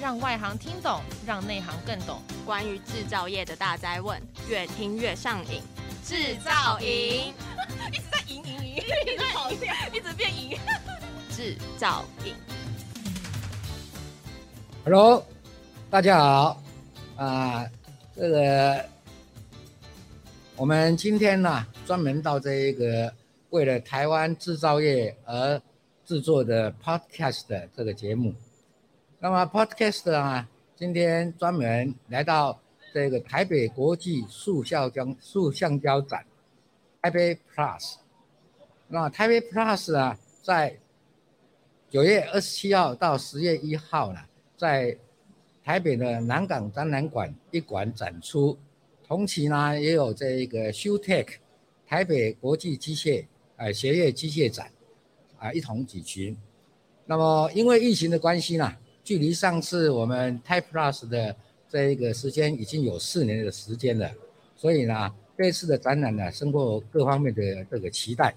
[0.00, 2.20] 让外行听懂，让内行更懂。
[2.44, 5.62] 关于制造业的大灾问，越听越上瘾。
[6.04, 7.32] 制造营
[7.92, 10.56] 一直在赢赢赢，一直跑掉，一直变赢。
[11.34, 12.34] 制造营
[14.84, 15.26] ，Hello，
[15.90, 16.62] 大家好
[17.16, 17.68] 啊，
[18.14, 18.84] 这个
[20.56, 23.12] 我们今天呢，专门到这一个
[23.50, 25.60] 为了台湾制造业而
[26.04, 28.32] 制作的 Podcast 的这个节目。
[29.28, 32.56] 那么 Podcast 啊，今天专门来到
[32.94, 36.24] 这个台北国际塑橡胶塑橡胶展，
[37.02, 37.94] 台北 Plus。
[38.86, 40.78] 那台北 Plus 啊，在
[41.90, 44.20] 九月二十七号到十月一号呢，
[44.56, 44.96] 在
[45.64, 48.56] 台北的南港展览馆一馆展出。
[49.08, 51.30] 同期呢，也有这一个 ShoeTech
[51.84, 54.70] 台北国际机械呃学业机械展
[55.36, 56.36] 啊一同举行。
[57.06, 58.72] 那么因为疫情的关系呢。
[59.06, 61.36] 距离上次我们 Type Plus 的
[61.68, 64.10] 这一个时间已经有四年的时间了，
[64.56, 68.34] 所以呢，这次的展览呢，胜过各方面的这个期待。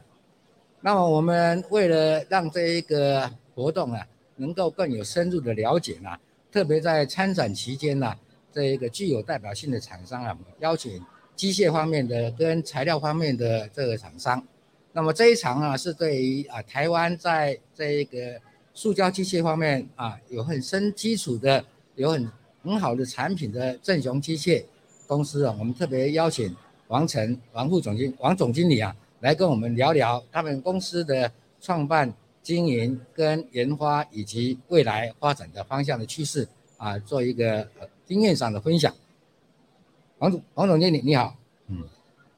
[0.79, 6.15] 那么我们为了让这一个活动啊，能够更有深入的了解呢，
[6.51, 8.15] 特别在参展期间呢，
[8.53, 11.03] 这一个具有代表性的厂商啊，邀请
[11.35, 14.45] 机械方面的跟材料方面的这个厂商。
[14.93, 18.39] 那么这一场啊，是对于啊台湾在这一个。
[18.79, 22.31] 塑胶机械方面啊，有很深基础的，有很
[22.63, 24.63] 很好的产品的正雄机械
[25.05, 26.55] 公司啊，我们特别邀请
[26.87, 37.67] 王成王副总经王总经理啊，来跟我们聊聊他们公司的创办、经营跟研发以及未来发展的方向的趋势啊，做一个
[38.05, 38.95] 经验上的分享。
[40.19, 41.35] 王总王总经理你好，
[41.67, 41.83] 嗯，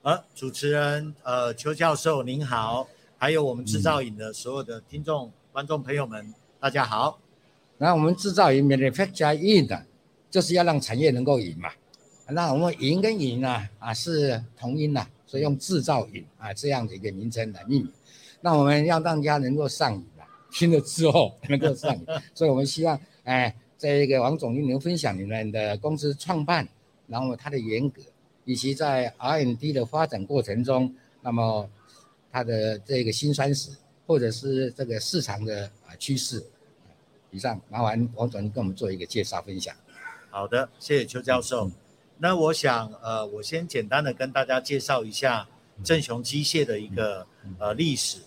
[0.02, 2.88] 呃，主持人呃邱教授您好，
[3.20, 5.28] 还有我们制造影的所有的听众。
[5.28, 7.20] 嗯观众朋友们，大家好。
[7.78, 9.86] 那我们制造营 manufacture in 的，
[10.30, 11.70] 就是要让产业能够赢嘛。
[12.30, 17.92] 那我们赢跟赢呢，啊是同音呐，所以用制造赢啊这样的一个名称来命名。
[18.40, 22.06] 那我们要让大家能够上瘾啊，听了之后能够上瘾。
[22.34, 26.66] 所以我们希望，哎，这一个王总经理分享你们的公司创办，
[27.08, 28.02] 然后它的严格，
[28.46, 31.70] 以及在 R&D 的发展过程中，那么
[32.32, 33.72] 它的这个辛酸史。
[34.06, 36.44] 或者是这个市场的啊趋势，
[37.30, 39.76] 以上麻烦王总跟我们做一个介绍分享。
[40.30, 41.68] 好的，谢谢邱教授。
[41.68, 41.72] 嗯、
[42.18, 45.48] 那我想呃，我先简单的跟大家介绍一下
[45.84, 48.20] 正雄机械的一个、嗯、呃历史。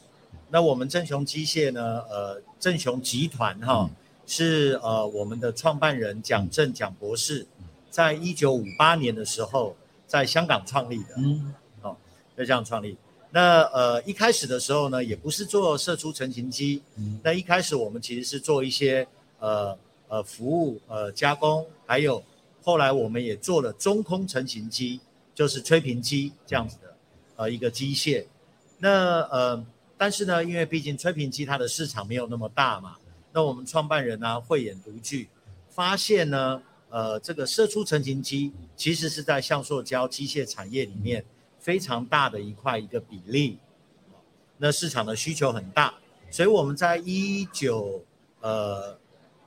[0.51, 3.91] 那我们正雄机械呢，呃，正雄集团哈、
[4.27, 7.47] 是呃我们的创办人蒋正蒋博士，
[7.91, 9.75] 在一九五八年的时候
[10.06, 11.97] 在香港创立的，嗯，好、哦，
[12.37, 12.97] 就这样创立。
[13.34, 19.05] 那呃一开始的时候呢，也不是做射出成型机，嗯、那一开始我们其实是做一些
[19.41, 22.23] 呃呃服务呃加工，还有
[22.62, 25.00] 后来我们也做了中空成型机，
[25.34, 26.97] 就是吹瓶机这样子的
[27.34, 28.25] 呃一个机械。
[28.78, 29.67] 那呃
[29.99, 32.94] 但是呢，因为毕竟吹瓶机它的市场没有那么大嘛，
[33.33, 35.28] 那我们创办人呢慧眼独具，
[35.71, 41.25] 发现呢呃这个射出成型机其实是在橡塑胶机械产业里面。
[41.64, 43.58] 非常大的一块一个比例，
[44.58, 45.94] 那市场的需求很大，
[46.30, 48.04] 所以我们在一九
[48.42, 48.98] 呃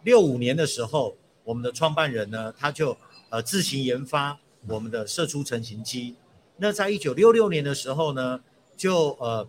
[0.02, 2.98] 六五年的时候，我们的创办人呢，他就
[3.30, 4.36] 呃自行研发
[4.68, 6.16] 我们的射出成型机。
[6.58, 8.42] 那在一九六六年的时候呢，
[8.76, 9.48] 就呃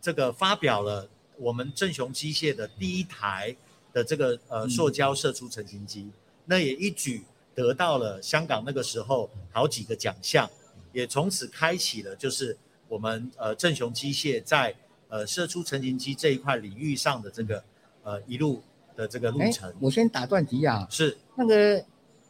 [0.00, 1.06] 这个发表了
[1.36, 3.54] 我们正雄机械的第一台
[3.92, 6.10] 的这个呃塑胶射出成型机，
[6.46, 7.24] 那也一举
[7.54, 10.48] 得到了香港那个时候好几个奖项。
[10.92, 12.56] 也从此开启了，就是
[12.88, 14.74] 我们呃正雄机械在
[15.08, 17.62] 呃射出成型机这一块领域上的这个
[18.02, 18.60] 呃一路
[18.96, 19.72] 的这个路程。
[19.80, 21.84] 我先打断迪亚，是那个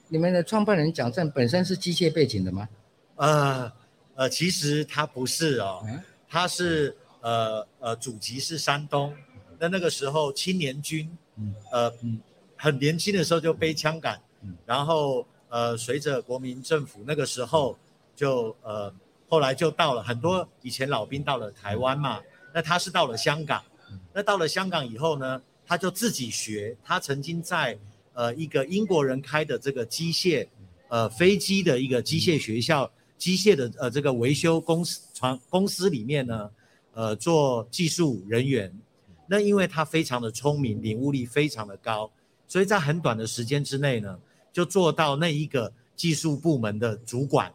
[0.08, 2.68] 你们的创办人蒋正本身是机械背景的吗？
[3.16, 3.72] 呃
[4.14, 9.14] 呃，其实他不是哦，嗯、他是呃呃祖籍是山东，
[9.58, 12.20] 那那个时候青年军，嗯呃嗯
[12.56, 17.78] 很年轻的时候就背枪杆，嗯、然后呃随着国民政府那个时候。
[18.14, 18.92] 就呃，
[19.28, 22.20] 后来就到了很多以前老兵到了台湾嘛，
[22.52, 23.62] 那他是到了香港，
[24.12, 27.78] 那到了香港以后呢，他就自己学，他曾经在
[28.12, 30.46] 呃一个英国人开的这个机械
[30.88, 36.50] 呃飞机的一个机械学校，机械的呃这个维修公司船公司里面呢，
[36.92, 38.72] 呃做技术人员，
[39.26, 42.10] 那因为他非常的聪明，领悟力非常的高，
[42.48, 44.18] 所以在很短的时间之内呢，
[44.52, 47.52] 就做到那一个技术部门的主管。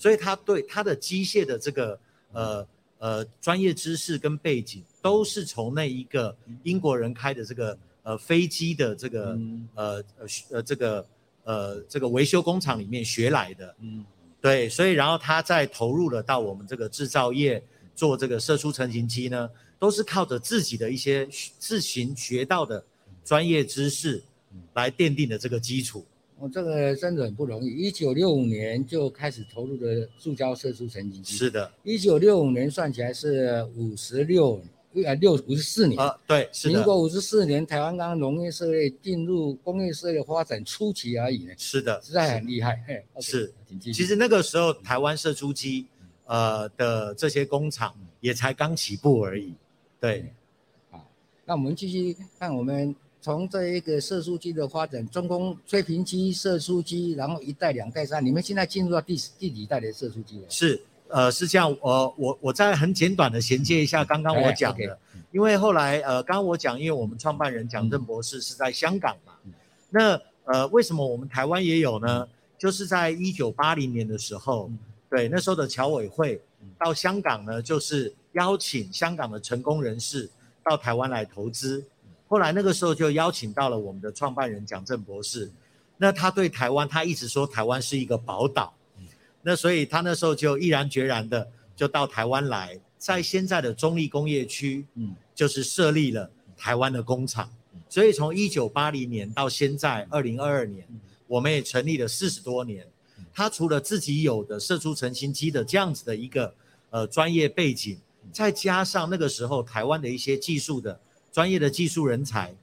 [0.00, 2.00] 所以他对他的机械的这个
[2.32, 2.66] 呃
[2.98, 11.06] 呃专业知识跟背景，都是从那一个英国人开的这个呃飞机的这个、嗯、呃呃呃这个
[11.44, 13.76] 呃这个维修工厂里面学来的。
[13.80, 14.02] 嗯，
[14.40, 17.62] 对，所以然后他再投入了到我们这个制造业
[17.94, 22.82] 做这个射出成型机呢，都是靠着自己的一些自行学到的
[23.22, 24.22] 专业知识
[24.72, 26.06] 来奠定的这个基础。
[26.40, 27.68] 我、哦、这个真的很不容易。
[27.68, 31.34] 一九六五年就开始投入的塑胶射出成型机。
[31.34, 31.70] 是的。
[31.82, 34.58] 一九六五年算起来是五十六，
[34.94, 36.00] 呃六五十四年。
[36.00, 36.74] 啊，对，是的。
[36.74, 41.52] 民国五十四年，台湾刚刚农业社会进入工业社会发展初期而已呢。
[41.58, 42.82] 是的，实在很厉害。
[42.88, 43.52] 嘿，是。
[43.70, 45.84] Okay, 其实那个时候台湾射出机，
[46.24, 49.52] 呃的这些工厂也才刚起步而已。
[50.00, 50.32] 对。
[50.90, 51.06] 好，
[51.44, 52.96] 那我们继续看我们。
[53.20, 60.46] 从这一个射出机的发展，中空吹瓶机、射出机，然后一代、两代、三，你们现在进入到第第几代的射出机了？
[60.48, 69.52] 是，呃，是这样，呃，我我再很简短的衔接一下刚刚我讲的，嗯、因为后来呃，刚刚我讲，因为我们创办人蒋正博士是在香港嘛，嗯、
[69.90, 72.26] 那呃，为什么我们台湾也有呢？
[72.58, 74.78] 就是在一九八零年的时候，嗯、
[75.10, 76.40] 对，那时候的侨委会
[76.78, 80.30] 到香港呢，就是邀请香港的成功人士
[80.64, 81.84] 到台湾来投资。
[82.30, 85.50] 后来那个时候就邀请到了我们的创办人蒋正博士，
[85.96, 88.72] 那他对台湾，他一直说台湾是一个宝岛，
[89.42, 97.50] 那所以他那时候就毅然决然的就到台湾来，在现在的中立工业区，嗯，就是设立了台湾的工厂，
[97.88, 100.86] 所以从一九八零年到现在二零二二年，
[101.26, 102.86] 我们也成立了四十多年。
[103.34, 106.54] 他除了自己有的射出成型机的这样子的一个
[106.90, 107.98] 呃专业背景，
[108.32, 111.00] 再加上那个时候台湾的一些技术的。
[111.32, 112.54] 专业的技术人才，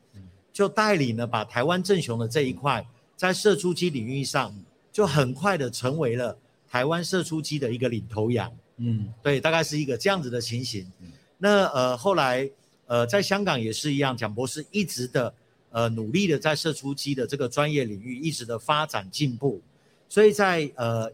[0.51, 2.85] 就带领呢，把台湾正雄的这一块
[3.15, 4.53] 在射出机领域上，
[4.91, 6.37] 就很快的成为了
[6.67, 8.51] 台湾射出机的一个领头羊。
[8.77, 10.91] 嗯，对，大概是一个这样子的情形。
[11.37, 12.49] 那呃后来
[12.87, 15.33] 呃在香港也是一样，蒋博士一直的
[15.69, 19.61] 呃努力的在射出机的这个专业领域一直的发展进步，
[20.09, 21.11] 所以在呃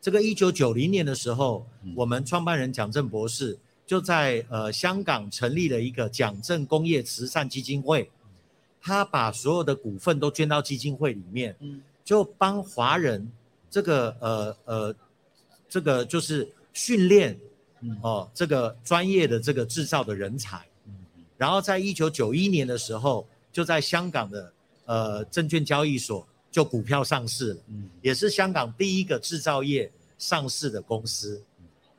[0.00, 3.58] 这个一九九零年的时候，我们创办人蒋正博士。
[3.86, 8.10] 就在呃香港成立了一个蒋正工业慈善基金会，
[8.82, 11.56] 他把所有的股份都捐到基金会里面，
[12.04, 13.30] 就帮华人
[13.70, 14.94] 这个呃呃
[15.68, 17.38] 这个就是训练
[18.02, 20.66] 哦这个专业的这个制造的人才，
[21.36, 24.52] 然后在一九九一年的时候，就在香港的
[24.84, 27.60] 呃证券交易所就股票上市了，
[28.02, 31.40] 也是香港第一个制造业上市的公司。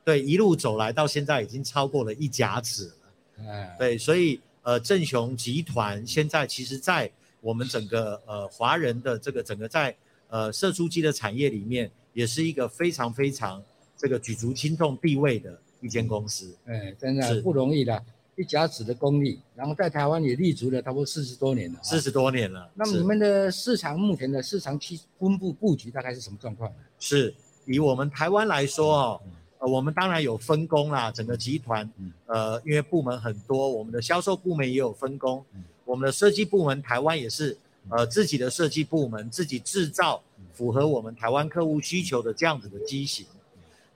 [0.08, 3.44] 对，一路走来到现在已经超过了一甲子了。
[3.46, 7.10] 嗯，对，所以呃，正雄集团现在其实，在
[7.42, 9.94] 我们整个呃华人的这个整个在
[10.30, 13.62] 呃射出机的产业里面，也是一个非常非常
[13.98, 16.56] 这个举足轻重地位的一间公司。
[16.64, 18.02] 哎，真的不容易的，
[18.36, 21.78] 一甲子的功力，然后在台湾也立足了差不多四十多年了。
[21.82, 22.70] 四十多年了。
[22.74, 26.76] 那么你们的市场目前的市场区分布布局大概是什么状况呢？
[26.98, 27.34] 是
[27.66, 29.20] 以我们台湾来说哦。
[29.26, 31.90] 嗯呃，我们当然有分工啦，整个集团，
[32.26, 35.44] 呃，因为部门很多，我们的销售部门也有分工，
[35.84, 37.56] 我们的设计部门台湾也是，
[37.88, 40.22] 呃，自己的设计部门自己制造
[40.52, 43.26] 符合我们台湾客户需求的这样子的机型。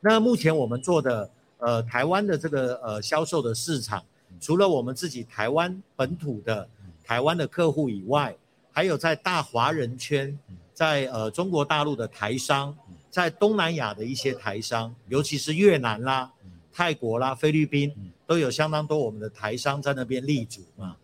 [0.01, 4.03] 那目前我们做的，呃，台湾的这个呃销售的市场，
[4.41, 6.69] 除了我们自己台湾本土的
[7.05, 8.35] 台湾的客户以外，
[8.73, 10.37] 还有在大华人圈，
[10.75, 12.77] 在呃中国大陆的台商。
[13.13, 16.33] 在东南亚的一些台商，尤其是越南啦、
[16.73, 17.95] 泰国啦、菲律宾，
[18.27, 20.97] 都有相当多我们的台商在那边立足嘛。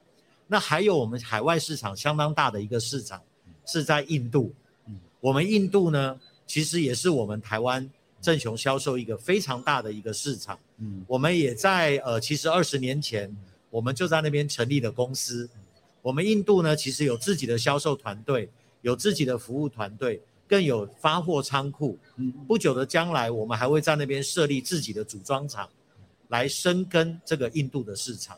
[0.46, 3.20] 那还有我们海外市场相当大的一个市场，
[3.66, 4.50] 是在印度。
[5.20, 7.86] 我们印度呢，其实也是我们台湾
[8.22, 10.58] 正雄销售一个非常大的一个市场。
[11.06, 13.30] 我们也在呃，其实二十年前，
[13.68, 15.46] 我们就在那边成立了公司。
[16.00, 18.48] 我们印度呢，其实有自己的销售团队，
[18.80, 20.22] 有自己的服务团队。
[20.48, 25.68] 更有发货仓库，嗯，不久的将来，我们还会在那边设立自己的组装厂，
[26.28, 28.36] 来深耕这个印度的市场。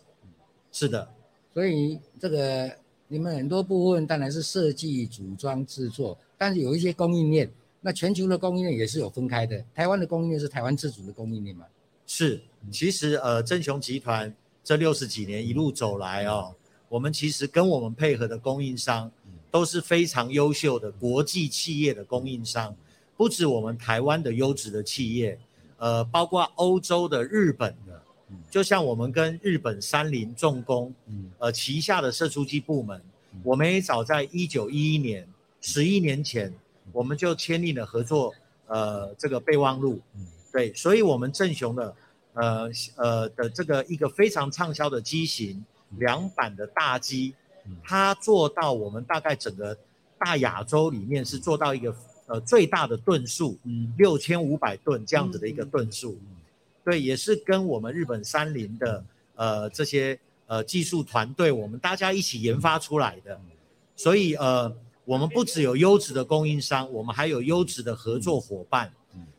[0.72, 1.08] 是的，
[1.54, 2.70] 所以这个
[3.06, 7.50] 你们很多部分当然是设计、组装、制作，但是有一些供应链，
[7.80, 9.64] 那全球的供应链也是有分开的。
[9.74, 11.64] 台湾的供应链是台湾自主的供应链嘛？
[12.06, 12.40] 是，
[12.72, 16.54] 其实呃，正雄集团这六十几年一路走来哦，
[16.88, 19.10] 我们其实跟我们配合的供应商。
[19.50, 22.74] 都是非常优秀的国际企业的供应商，
[23.16, 25.38] 不止我们台湾的优质的企业，
[25.76, 28.00] 呃，包括欧洲的、日本的，
[28.48, 30.94] 就像我们跟日本三菱重工，
[31.38, 33.02] 呃，旗下的射出机部门，
[33.42, 35.26] 我们也早在一九一一年，
[35.60, 36.54] 十一年前，
[36.92, 38.32] 我们就签订了合作，
[38.68, 40.00] 呃，这个备忘录，
[40.52, 41.96] 对，所以我们正雄的，
[42.34, 45.64] 呃呃的这个一个非常畅销的机型，
[45.98, 47.34] 两板的大机。
[47.82, 49.76] 它做到我们大概整个
[50.18, 51.94] 大亚洲里面是做到一个
[52.26, 56.18] 呃最大的吨数，嗯，六千五百吨这样子的一个吨数，
[56.84, 63.40] 对，也是跟我们日本三菱的呃这些呃技术团队，我们大家一起研发出来的，
[63.96, 64.70] 所以呃
[65.04, 68.92] 我们不只有优质的供应商，我们还有优质的合作伙伴，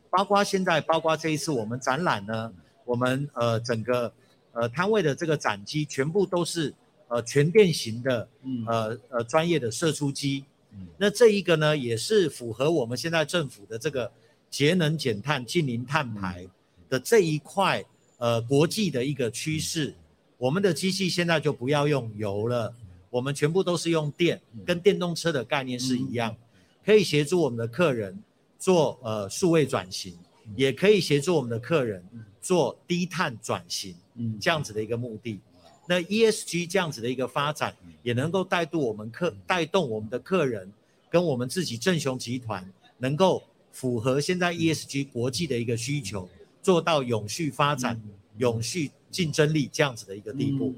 [0.10, 2.52] 包括现在包括这一次我们展览呢，
[2.86, 4.12] 我们呃整个
[4.52, 6.74] 呃摊位的这个展机全部都是。
[7.12, 8.30] 呃，全电型的，
[8.66, 14.10] 呃呃，专业的射出机，嗯，那这一个呢，也是符合我们现在政府的这个
[14.50, 16.48] 节能减碳、净零碳排
[16.88, 17.84] 的这一块，
[18.18, 19.94] 呃，国际的一个趋势。
[20.38, 22.74] 我们的机器现在就不要用油了，
[23.10, 26.34] 我们全部都是用电，跟电动车的概念是一样，
[26.86, 28.18] 可以协助我们的客人
[28.58, 30.18] 做呃数位转型，
[30.56, 32.02] 也可以协助我们的客人
[32.42, 35.42] 做低碳转型，嗯，这样子的一个目的。
[35.92, 40.72] 那 ESG 这样子的一个发展，也能够带动我们客带动我们的客人，
[41.10, 42.66] 跟我们自己正雄集团
[42.98, 43.44] 能够
[43.74, 46.30] 符合现在 ESG 国际的一个需求，
[46.62, 48.02] 做到永续发展、
[48.38, 50.74] 永续竞争力这样子的一个地步。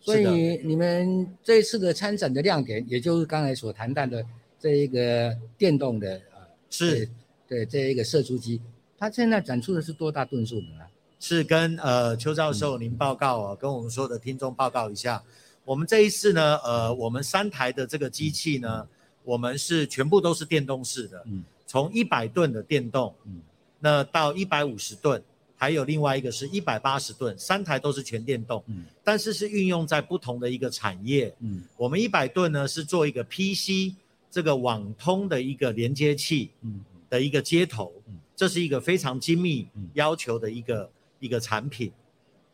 [0.00, 4.24] 所以你们这次的参展的亮点，也就是刚才所谈到的
[4.58, 7.06] 这一个电动的啊，是。
[7.48, 8.60] 对这一个射出机，
[8.98, 10.84] 它现在展出的是多大吨数的呢？
[11.18, 15.22] 是跟呃邱教授您报告啊，跟我们所有的听众报告一下，
[15.64, 18.86] 我们这一次呢，呃，我们三台的这个机器呢，
[19.24, 23.40] 我们是全部都是电动式的，嗯，从一百吨的电动，嗯，
[23.80, 25.20] 那到一百五十吨，
[25.56, 33.96] 还有另外一个是一百八十吨，三台都是全电动，嗯，但是是运用在不同的一个产业，嗯，我们一百吨呢是做一个 PC
[34.30, 40.88] 这个网通的一个连接器，嗯，的一个接头，嗯，这是一个非常精密要求的一个。
[41.18, 41.92] 一个产品，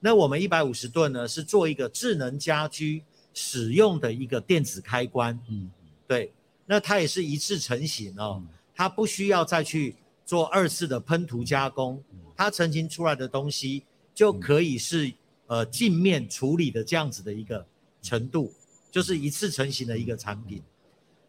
[0.00, 3.02] 那我们一百五十吨呢，是做一个智能家居
[3.34, 5.70] 使用的一个电子开关，嗯，
[6.06, 6.32] 对，
[6.66, 8.42] 那它也是一次成型哦，
[8.74, 12.02] 它不需要再去做二次的喷涂加工，
[12.36, 15.12] 它成型出来的东西就可以是
[15.46, 17.66] 呃镜面处理的这样子的一个
[18.00, 18.52] 程度，
[18.90, 20.62] 就是一次成型的一个产品。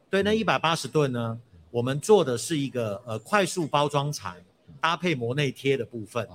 [0.09, 1.39] 对，那一百八十吨呢，
[1.71, 4.43] 我们做的是一个呃快速包装材
[4.79, 6.27] 搭配膜内贴的部分。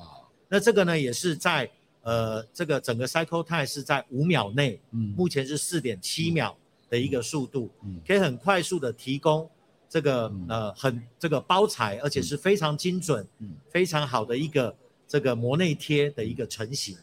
[0.49, 1.71] 那这个呢，也是在
[2.03, 6.57] 呃，这个整个 cycle time 是在五秒内，嗯，目前是四点七秒
[6.89, 9.47] 的一个速度，嗯，可以很快速的提供
[9.91, 14.75] 这个呃很这个包材，而且是非常精准，嗯，非常好的一个
[15.07, 16.97] 这个膜内贴的一个成型。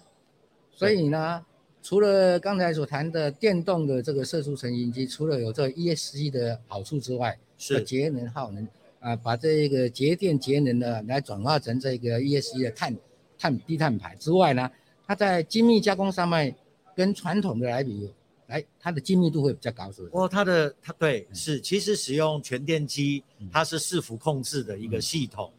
[0.71, 1.45] 所以呢，
[1.83, 8.67] 除了刚才所谈的电动的这个射出成型机，除了有这个 ESG 的好处之外，是节能耗能
[8.99, 12.97] 啊，把这个节电节能的来转化成这个 ESG 的碳。
[13.37, 14.69] 碳低碳排之外呢，
[15.05, 16.55] 它在精密加工上面
[16.95, 18.09] 跟传统的来比，
[18.47, 20.13] 来它的精密度会比较高，是不是？
[20.13, 25.51] 哦，它的它对是，其实使用全电机，它是伺服控制的一个系统，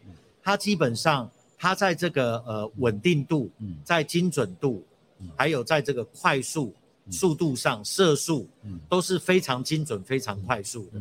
[0.43, 3.51] 它基本上它在这个呃稳定度，
[3.85, 4.83] 在精准度，
[5.37, 6.73] 还有在这个快速
[7.11, 8.49] 速度上射速，
[8.89, 11.01] 都是非常精准、非常快速的。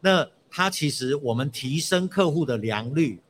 [0.00, 3.20] 那它其实我们提升客户的良率，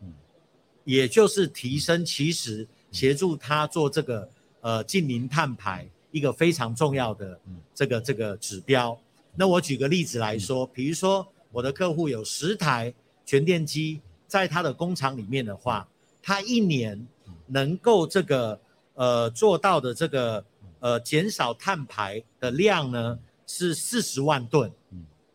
[0.85, 2.67] 也就是提升其实。
[2.91, 4.29] 协助他做这个
[4.61, 7.39] 呃近零碳排一个非常重要的
[7.75, 8.99] 这个这个指标。
[9.35, 12.93] 那我举个例子来说，比如说我的客户有十台
[13.25, 15.87] 全电机在他的工厂里面的话，
[16.23, 17.07] 他一年
[17.47, 18.59] 能够这个
[18.95, 20.45] 呃做到的这个
[20.81, 24.73] 呃减少碳排的量呢是四十万吨，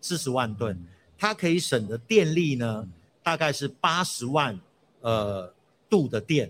[0.01, 0.77] 四十万吨，
[1.17, 2.87] 他可以省的电力呢
[3.21, 4.59] 大概是八十万
[5.01, 5.53] 呃
[5.87, 6.49] 度的电。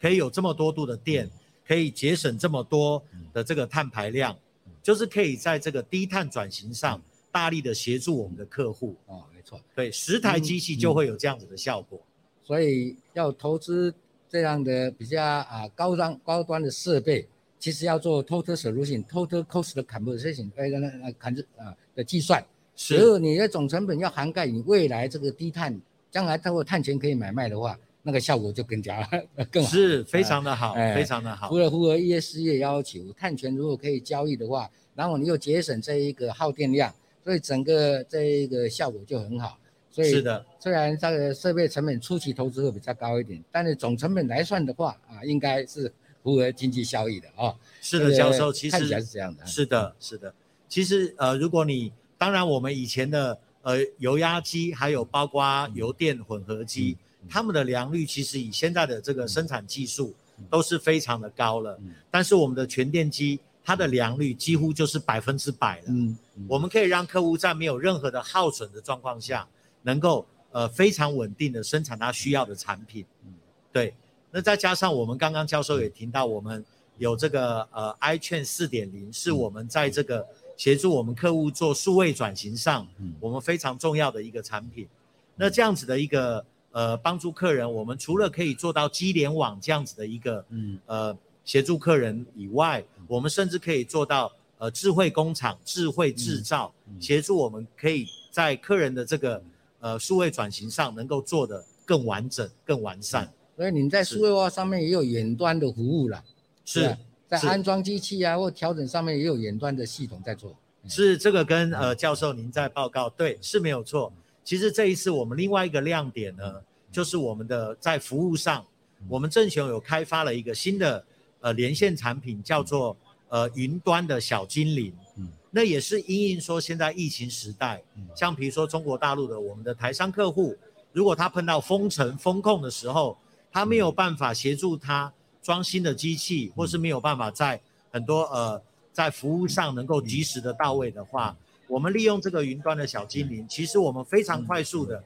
[0.00, 1.28] 可以有这么多度的电，
[1.66, 3.02] 可以节省这么多
[3.32, 4.36] 的这个碳排量，
[4.82, 8.96] 就是可以在这个低碳转型上大力的协助我们的客户。
[9.06, 12.00] 哦，没错，对，十台机器就会有这样子的效果。
[12.42, 13.94] 所以要投资
[14.28, 17.28] 这样的比较啊高端高端的设备，
[17.58, 25.80] 其实要做 total solution、total cost 的 computation，呃，那那砍子啊的计算，是，然后你的总成本要涵盖你未来这个低碳，
[26.10, 27.78] 将来它会碳权可以买卖的话。
[28.02, 29.06] 那个效果就更加
[29.50, 31.48] 更好，是非常的好，哎、非常的好。
[31.48, 39.58] 除了符合 ESG 的要求，碳权如果可以交易的话，然后你又节省这一个耗电量，所以整个这一个效果就很好。
[39.90, 45.92] 所以是的，虽然这个设备成本初期投资会比较高一点，但是总成本来算的话啊，应该是
[46.22, 47.54] 符合经济效益的啊。
[47.82, 49.44] 是的，教授，其实看起来是这样的。
[49.44, 50.32] 是的，是的。
[50.68, 56.96] 其实呃，如果你当然我们以前的呃油压机，还有包括油电混合机。
[56.98, 60.14] 嗯他们的良率其实以现在的这个生产技术
[60.48, 61.78] 都是非常的高了，
[62.10, 65.84] 但是我们的全电机，它的良率几乎就是百分之百了。
[65.88, 66.16] 嗯，
[66.48, 69.46] 我们可以让客户在没有任何的耗损的状况下，
[69.82, 73.04] 能够呃非常稳定的生产他需要的产品。
[73.26, 73.34] 嗯，
[73.70, 73.94] 对。
[74.32, 76.64] 那再加上我们刚刚教授也提到，我们
[76.98, 80.24] 有这个呃 iChain 四点零，是我们在这个
[80.56, 82.86] 协助我们客户做数位转型上，
[83.18, 84.86] 我们非常重要的一个产品。
[85.34, 90.78] 那这样子的一个呃帮助客人，我们除了可以做到机联网这样子的一个嗯。
[90.86, 99.42] 呃协助客人以外，我们甚至可以做到呃智慧工厂、智慧制造，协助我们可以在客人的这个
[99.80, 103.32] 呃数位转型上能够做得更完整、更完善。
[103.56, 106.22] 所以您在数位化上面也有远端的服务了，
[106.64, 106.96] 是，是
[107.26, 110.54] 在安装机器啊或调整上面也有远端的系统在做。
[110.86, 114.12] 是这个跟呃教授您在报告，对，是没有错。
[114.42, 118.64] 其实这一次我们另外一个亮点呢，就是我们的在服务上，
[119.08, 121.04] 我们正雄有开发了一个新的
[121.40, 122.96] 呃连线产品，叫做
[123.28, 124.92] 呃云端的小精灵。
[125.16, 127.82] 嗯，那也是因应说现在疫情时代，
[128.14, 130.56] 像比如说中国大陆的我们的台商客户，
[130.92, 133.16] 如果他碰到封城封控的时候，
[133.52, 137.60] 他没有办法协助他装新的机器，或是没有办法在
[137.92, 138.60] 很多呃
[138.92, 141.36] 在服务上能够及时的到位的话，
[141.70, 145.02] 我们利用这个云端的小精灵，其实我们非常快速的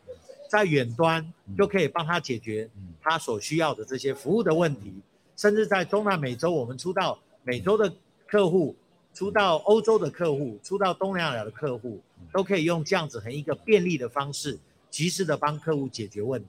[0.48, 1.22] 在远端
[1.58, 2.66] 就可以帮他解决
[3.02, 4.94] 他所需要的这些服务的问题，
[5.36, 7.92] 甚至在中南美洲，我们出到美洲的
[8.26, 8.74] 客户，
[9.12, 12.00] 出到欧洲的客户，出到东南亚的客户，
[12.32, 16.48] 都可以用这样子很一个便利的方式，及时的帮客户解决问题。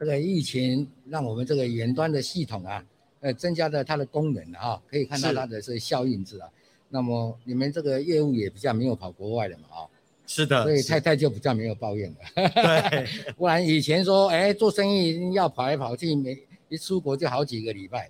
[0.00, 2.84] 这个疫情让我们这个远端的系统啊，
[3.20, 6.48] 呃，增加了它的功能啊，可以看到它的这个效应是啊。
[6.94, 9.82] 那么你们这个业务也比较没有跑国外的嘛啊？
[10.28, 10.62] 是的。
[10.62, 12.16] 所以太太就比较没有抱怨了。
[12.36, 13.32] 对。
[13.36, 18.08] 不然以前说，哎，做生意要跑来跑去，每一出国就好几个礼拜。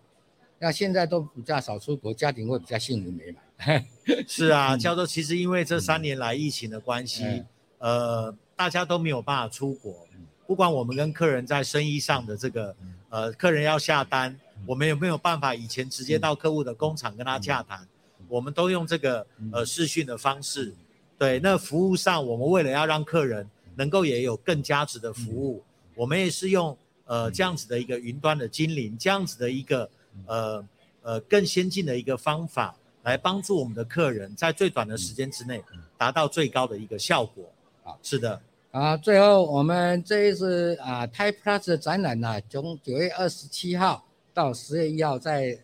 [0.58, 3.82] 那现在都比较少出国，家庭会比较幸福美满。
[4.28, 7.46] 是啊，教授，其实因为这三年来疫情的关系，嗯、
[7.78, 10.06] 呃，大家都没有办法出国。
[10.46, 12.76] 不管我们跟客人在生意上的这个，
[13.08, 17.88] 呃，客人要下单，我们有没有办法以前直接到客户的工厂跟他洽谈？
[18.28, 20.74] 我们都用这个呃视讯的方式。
[21.16, 25.62] 对，那服务上，我们为了要让客人能够也有更加值的服务，
[25.94, 29.88] 我们也是用呃这样子的一个云端的精灵，这样子的一个
[30.26, 30.68] 呃
[31.02, 35.62] 呃更先进的一个方法，来帮助我们的客人在最短的时间之内
[35.96, 37.44] 达到最高的一个效果。
[37.84, 38.40] 啊，是的。
[38.72, 45.56] 啊，最后我们这一次啊 t y p e Plus 的展览呢、啊，从九月二十七号到十月一号，在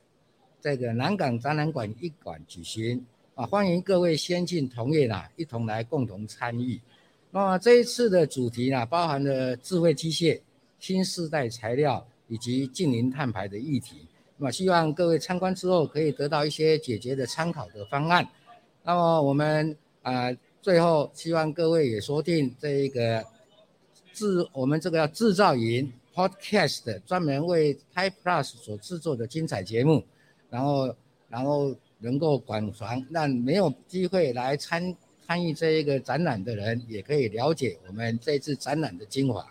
[0.60, 6.80] 这个南港展览馆一馆举行啊，欢迎各位先进同业呢一同来共同参与。
[7.30, 10.40] 那么这一次的主题呢，包含了智慧机械、
[10.78, 14.06] 新世代材料以及近零碳排的议题。
[14.36, 18.26] 那么希望各位参观之后可以得到一些解决的参考的方案。
[18.82, 20.30] 那么我们啊。
[20.62, 23.24] 最后，希望各位也锁定这一个
[24.12, 30.04] 制我们这个要制造营 Podcast，专门为 Type Plus 所制作的精彩节目，
[30.50, 30.94] 然后
[31.28, 34.94] 然后能够广传，让没有机会来参
[35.26, 39.46] 参与这一个展览的人，也可以了解我们这次展览的精华。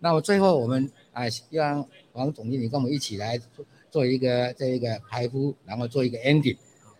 [0.00, 6.56] 那么最后，我们啊，希望王总经理跟我们一起来做做一个这一个排呼，然后做一个 ending。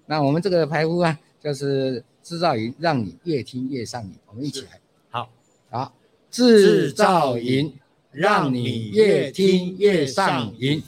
[0.06, 2.04] 那我们这个排呼啊，就是。
[2.22, 4.78] 制造营让你越听越上瘾，我们一起来。
[5.08, 5.30] 好，
[5.70, 5.94] 好，
[6.30, 7.72] 制造营
[8.12, 10.82] 让你越听越上瘾。